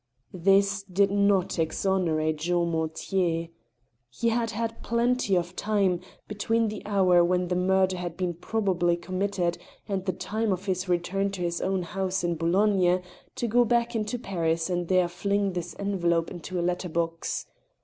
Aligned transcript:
This 0.47 0.81
did 0.81 1.11
not 1.11 1.59
exonerate 1.59 2.37
Jean 2.39 2.69
Mortier. 2.71 3.49
He 4.09 4.29
had 4.29 4.49
had 4.49 4.81
plenty 4.81 5.35
of 5.37 5.55
time, 5.55 5.99
between 6.27 6.69
the 6.69 6.83
hour 6.87 7.23
when 7.23 7.49
the 7.49 7.55
murder 7.55 7.97
had 7.97 8.17
been 8.17 8.33
probably 8.33 8.97
com 8.97 9.19
mitted 9.19 9.59
and 9.87 10.03
the 10.05 10.11
time 10.13 10.51
of 10.51 10.65
his 10.65 10.89
return 10.89 11.29
to 11.33 11.41
his 11.43 11.61
own 11.61 11.83
house 11.83 12.23
in 12.23 12.33
Boulogne, 12.33 13.03
to 13.35 13.47
go 13.47 13.63
back 13.63 13.95
into 13.95 14.17
Paris 14.17 14.71
and 14.71 14.87
there 14.87 15.07
fling 15.07 15.53
this 15.53 15.75
envelope 15.77 16.31
into 16.31 16.59
a 16.59 16.65
letter 16.65 16.89
box. 16.89 17.45